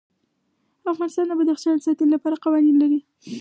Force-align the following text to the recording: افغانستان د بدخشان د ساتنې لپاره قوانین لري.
افغانستان 0.93 1.25
د 1.27 1.31
بدخشان 1.39 1.75
د 1.77 1.81
ساتنې 1.85 2.09
لپاره 2.15 2.41
قوانین 2.43 2.75
لري. 2.79 2.99